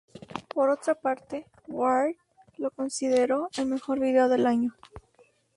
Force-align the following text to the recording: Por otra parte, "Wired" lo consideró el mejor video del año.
Por 0.47 0.71
otra 0.71 0.95
parte, 0.95 1.45
"Wired" 1.67 2.15
lo 2.57 2.71
consideró 2.71 3.49
el 3.55 3.67
mejor 3.67 3.99
video 3.99 4.29
del 4.29 4.47
año. 4.47 4.73